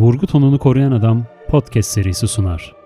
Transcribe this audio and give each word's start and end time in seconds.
Vurgu 0.00 0.26
tonunu 0.26 0.58
koruyan 0.58 0.92
adam 0.92 1.26
podcast 1.48 1.90
serisi 1.90 2.28
sunar. 2.28 2.76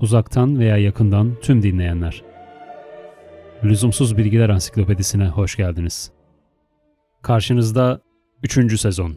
Uzaktan 0.00 0.58
veya 0.58 0.76
yakından 0.76 1.34
tüm 1.42 1.62
dinleyenler. 1.62 2.22
Lüzumsuz 3.64 4.16
Bilgiler 4.16 4.48
Ansiklopedisine 4.48 5.28
hoş 5.28 5.56
geldiniz. 5.56 6.12
Karşınızda 7.22 8.00
3. 8.42 8.80
sezon. 8.80 9.16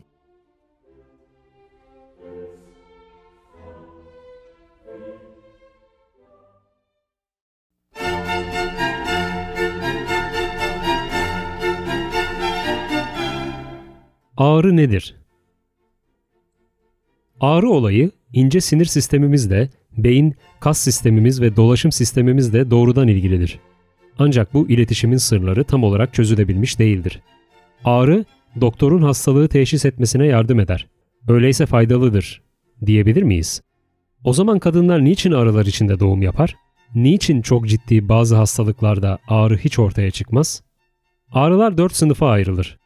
Ağrı 14.38 14.78
nedir? 14.78 15.23
Ağrı 17.44 17.70
olayı 17.70 18.12
ince 18.34 18.62
sinir 18.62 18.86
sistemimizle, 18.86 19.70
beyin, 19.98 20.36
kas 20.60 20.80
sistemimiz 20.80 21.42
ve 21.42 21.56
dolaşım 21.56 21.92
sistemimizle 21.92 22.72
doğrudan 22.72 23.08
ilgilidir. 23.08 23.60
Ancak 24.20 24.54
bu 24.54 24.70
iletişimin 24.70 25.18
sırları 25.18 25.64
tam 25.64 25.84
olarak 25.84 26.14
çözülebilmiş 26.14 26.80
değildir. 26.80 27.22
Ağrı, 27.86 28.26
doktorun 28.62 29.02
hastalığı 29.02 29.48
teşhis 29.48 29.86
etmesine 29.86 30.26
yardım 30.26 30.60
eder. 30.60 30.88
Öyleyse 31.28 31.66
faydalıdır 31.66 32.42
diyebilir 32.86 33.24
miyiz? 33.24 33.62
O 34.24 34.34
zaman 34.34 34.60
kadınlar 34.60 35.06
niçin 35.06 35.32
ağrılar 35.32 35.66
içinde 35.66 36.00
doğum 36.00 36.22
yapar? 36.22 36.56
Niçin 36.96 37.42
çok 37.42 37.68
ciddi 37.68 38.10
bazı 38.10 38.36
hastalıklarda 38.36 39.18
ağrı 39.28 39.58
hiç 39.58 39.80
ortaya 39.80 40.12
çıkmaz? 40.12 40.64
Ağrılar 41.32 41.78
dört 41.78 41.96
sınıfa 41.96 42.30
ayrılır. 42.30 42.78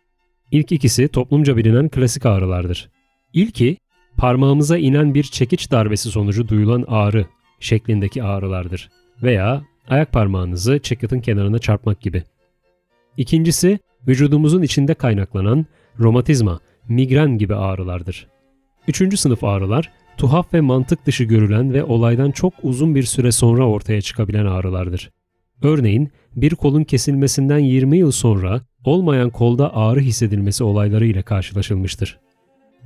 İlk 0.52 0.72
ikisi 0.72 1.08
toplumca 1.08 1.58
bilinen 1.58 1.90
klasik 1.90 2.26
ağrılardır. 2.26 2.90
İlki 3.34 3.78
parmağımıza 4.18 4.78
inen 4.78 5.14
bir 5.14 5.24
çekiç 5.24 5.72
darbesi 5.72 6.10
sonucu 6.10 6.48
duyulan 6.48 6.86
ağrı 6.88 7.26
şeklindeki 7.60 8.24
ağrılardır 8.24 8.90
veya 9.24 9.64
ayak 9.90 10.12
parmağınızı 10.12 10.80
çekyatın 10.80 11.20
kenarına 11.20 11.60
çarpmak 11.60 12.02
gibi. 12.02 12.24
İkincisi 13.18 13.80
vücudumuzun 14.08 14.62
içinde 14.62 14.94
kaynaklanan 14.94 15.66
romatizma, 16.00 16.60
migren 16.90 17.38
gibi 17.38 17.56
ağrılardır. 17.56 18.28
Üçüncü 18.88 19.18
sınıf 19.18 19.44
ağrılar 19.44 19.92
tuhaf 20.18 20.54
ve 20.54 20.62
mantık 20.62 21.06
dışı 21.06 21.24
görülen 21.24 21.74
ve 21.74 21.84
olaydan 21.84 22.32
çok 22.32 22.54
uzun 22.64 22.96
bir 22.96 23.04
süre 23.04 23.32
sonra 23.32 23.68
ortaya 23.68 24.02
çıkabilen 24.02 24.46
ağrılardır. 24.46 25.12
Örneğin 25.62 26.12
bir 26.36 26.56
kolun 26.56 26.84
kesilmesinden 26.84 27.60
20 27.60 27.98
yıl 27.98 28.12
sonra 28.12 28.62
olmayan 28.84 29.30
kolda 29.30 29.76
ağrı 29.76 30.00
hissedilmesi 30.00 30.64
olayları 30.64 31.06
ile 31.06 31.22
karşılaşılmıştır. 31.22 32.20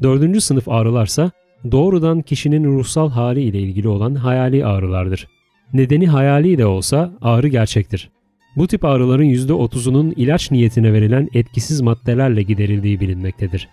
Dördüncü 0.04 0.42
sınıf 0.42 0.70
ağrılarsa 0.70 1.32
doğrudan 1.72 2.22
kişinin 2.22 2.64
ruhsal 2.64 3.10
hali 3.10 3.42
ile 3.42 3.60
ilgili 3.60 3.88
olan 3.88 4.16
hayali 4.16 4.66
ağrılardır. 4.66 5.28
Nedeni 5.74 6.08
hayali 6.08 6.58
de 6.58 6.66
olsa 6.66 7.12
ağrı 7.22 7.48
gerçektir. 7.48 8.10
Bu 8.56 8.68
tip 8.68 8.86
ağrıların 8.86 9.24
%30'unun 9.24 10.14
ilaç 10.16 10.52
niyetine 10.52 10.94
verilen 10.94 11.30
etkisiz 11.34 11.82
maddelerle 11.82 12.42
giderildiği 12.42 13.00
bilinmektedir. 13.00 13.70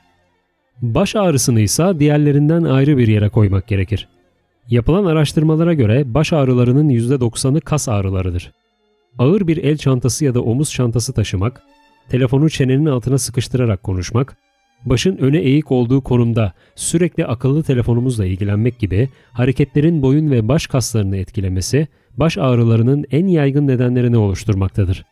Baş 0.83 1.17
ağrısını 1.17 1.61
ise 1.61 1.93
diğerlerinden 1.99 2.63
ayrı 2.63 2.99
bir 2.99 3.09
yere 3.09 3.29
koymak 3.29 3.69
gerekir. 3.69 4.09
Yapılan 4.71 5.05
araştırmalara 5.05 5.75
göre 5.75 6.15
baş 6.15 6.33
ağrılarının 6.33 6.89
%90'ı 6.89 7.61
kas 7.61 7.89
ağrılarıdır. 7.89 8.53
Ağır 9.19 9.47
bir 9.47 9.57
el 9.57 9.77
çantası 9.77 10.25
ya 10.25 10.35
da 10.35 10.43
omuz 10.43 10.73
çantası 10.73 11.13
taşımak, 11.13 11.63
telefonu 12.09 12.51
çenenin 12.51 12.87
altına 12.87 13.19
sıkıştırarak 13.19 13.83
konuşmak, 13.83 14.37
başın 14.85 15.17
öne 15.17 15.39
eğik 15.39 15.73
olduğu 15.73 16.01
konumda 16.01 16.53
sürekli 16.75 17.27
akıllı 17.27 17.63
telefonumuzla 17.63 18.27
ilgilenmek 18.27 18.79
gibi 18.79 19.09
hareketlerin 19.33 20.03
boyun 20.03 20.31
ve 20.31 20.49
baş 20.49 20.67
kaslarını 20.67 21.17
etkilemesi, 21.17 21.89
baş 22.17 22.39
ağrılarının 22.39 23.05
en 23.11 23.27
yaygın 23.27 23.67
nedenlerini 23.67 24.17
oluşturmaktadır. 24.17 25.05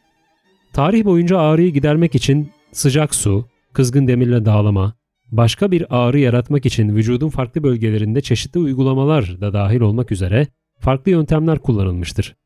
Tarih 0.72 1.04
boyunca 1.04 1.38
ağrıyı 1.38 1.72
gidermek 1.72 2.14
için 2.14 2.50
sıcak 2.72 3.14
su, 3.14 3.46
kızgın 3.72 4.08
demirle 4.08 4.44
dağlama, 4.44 4.92
başka 5.30 5.70
bir 5.70 5.86
ağrı 5.90 6.18
yaratmak 6.18 6.66
için 6.66 6.96
vücudun 6.96 7.28
farklı 7.28 7.62
bölgelerinde 7.62 8.20
çeşitli 8.20 8.60
uygulamalar 8.60 9.40
da 9.40 9.52
dahil 9.52 9.80
olmak 9.80 10.12
üzere 10.12 10.46
farklı 10.80 11.10
yöntemler 11.10 11.58
kullanılmıştır. 11.58 12.36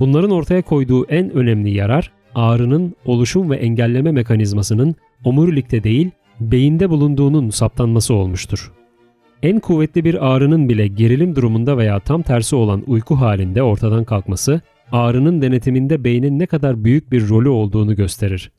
Bunların 0.00 0.30
ortaya 0.30 0.62
koyduğu 0.62 1.06
en 1.06 1.30
önemli 1.30 1.70
yarar 1.70 2.12
ağrının 2.34 2.94
oluşum 3.04 3.50
ve 3.50 3.56
engelleme 3.56 4.12
mekanizmasının 4.12 4.94
omurilikte 5.24 5.84
değil, 5.84 6.10
beyinde 6.40 6.90
bulunduğunun 6.90 7.50
saptanması 7.50 8.14
olmuştur. 8.14 8.72
En 9.42 9.60
kuvvetli 9.60 10.04
bir 10.04 10.26
ağrının 10.26 10.68
bile 10.68 10.86
gerilim 10.86 11.36
durumunda 11.36 11.78
veya 11.78 12.00
tam 12.00 12.22
tersi 12.22 12.56
olan 12.56 12.84
uyku 12.86 13.16
halinde 13.16 13.62
ortadan 13.62 14.04
kalkması, 14.04 14.60
ağrının 14.92 15.42
denetiminde 15.42 16.04
beynin 16.04 16.38
ne 16.38 16.46
kadar 16.46 16.84
büyük 16.84 17.12
bir 17.12 17.28
rolü 17.28 17.48
olduğunu 17.48 17.96
gösterir. 17.96 18.50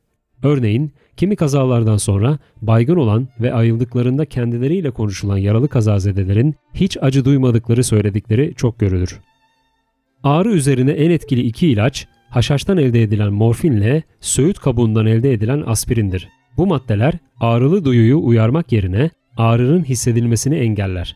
Örneğin, 0.44 0.91
kimi 1.18 1.35
kazalardan 1.35 1.97
sonra 1.97 2.39
baygın 2.62 2.95
olan 2.95 3.28
ve 3.39 3.53
ayıldıklarında 3.53 4.25
kendileriyle 4.25 4.91
konuşulan 4.91 5.38
yaralı 5.38 5.68
kazazedelerin 5.68 6.56
hiç 6.73 6.97
acı 7.01 7.25
duymadıkları 7.25 7.84
söyledikleri 7.84 8.53
çok 8.56 8.79
görülür. 8.79 9.19
Ağrı 10.23 10.50
üzerine 10.50 10.91
en 10.91 11.09
etkili 11.09 11.41
iki 11.41 11.68
ilaç, 11.68 12.07
haşhaştan 12.29 12.78
elde 12.78 13.03
edilen 13.03 13.34
morfinle 13.34 14.03
söğüt 14.22 14.59
kabuğundan 14.59 15.06
elde 15.06 15.34
edilen 15.34 15.63
aspirindir. 15.66 16.38
Bu 16.59 16.68
maddeler 16.68 17.14
ağrılı 17.40 17.86
duyuyu 17.86 18.20
uyarmak 18.24 18.72
yerine 18.72 19.09
ağrının 19.38 19.84
hissedilmesini 19.84 20.56
engeller. 20.56 21.16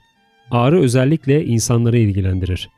Ağrı 0.51 0.81
özellikle 0.81 1.45
insanları 1.45 1.97
ilgilendirir. 1.97 2.69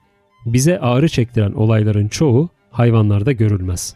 Bize 0.46 0.80
ağrı 0.80 1.09
çektiren 1.09 1.52
olayların 1.52 2.08
çoğu 2.08 2.50
hayvanlarda 2.72 3.31
görülmez. 3.31 3.96